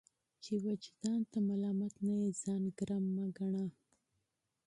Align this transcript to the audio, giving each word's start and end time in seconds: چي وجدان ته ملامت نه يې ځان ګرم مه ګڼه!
چي 0.43 0.53
وجدان 0.65 1.19
ته 1.31 1.37
ملامت 1.49 1.93
نه 2.05 2.13
يې 2.21 2.29
ځان 2.41 2.63
ګرم 2.77 3.03
مه 3.15 3.25
ګڼه! 3.37 3.65